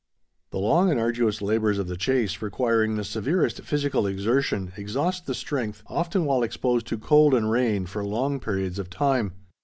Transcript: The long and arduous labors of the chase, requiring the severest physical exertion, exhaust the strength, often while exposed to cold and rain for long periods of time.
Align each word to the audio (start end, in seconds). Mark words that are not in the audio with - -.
The 0.49 0.57
long 0.57 0.89
and 0.89 0.99
arduous 0.99 1.43
labors 1.43 1.77
of 1.77 1.87
the 1.87 1.95
chase, 1.95 2.41
requiring 2.41 2.95
the 2.95 3.03
severest 3.03 3.61
physical 3.61 4.07
exertion, 4.07 4.71
exhaust 4.75 5.27
the 5.27 5.35
strength, 5.35 5.83
often 5.85 6.25
while 6.25 6.41
exposed 6.41 6.87
to 6.87 6.97
cold 6.97 7.35
and 7.35 7.51
rain 7.51 7.85
for 7.85 8.03
long 8.03 8.39
periods 8.39 8.79
of 8.79 8.89
time. 8.89 9.33